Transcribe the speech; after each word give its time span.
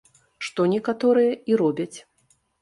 Што 0.45 0.65
некаторыя 0.73 1.35
і 1.53 1.61
робяць. 1.63 1.97